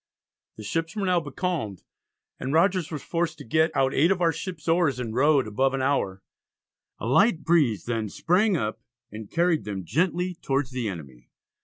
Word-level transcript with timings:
The 0.57 0.63
ships 0.63 0.95
were 0.95 1.05
now 1.05 1.19
becalmed, 1.19 1.83
and 2.39 2.51
Rogers 2.53 2.89
was 2.89 3.03
forced 3.03 3.37
to 3.37 3.43
get 3.45 3.69
"out 3.75 3.93
8 3.93 4.09
of 4.09 4.19
our 4.19 4.31
ships 4.31 4.67
oars, 4.67 4.99
and 4.99 5.13
rowed 5.13 5.45
above 5.45 5.75
an 5.75 5.83
hour." 5.83 6.23
A 6.97 7.05
light 7.05 7.43
breeze 7.43 7.85
then 7.85 8.09
sprang 8.09 8.57
up 8.57 8.81
and 9.11 9.29
carried 9.29 9.63
them 9.63 9.85
gently 9.85 10.37
towards 10.41 10.71
the 10.71 10.89
enemy. 10.89 11.29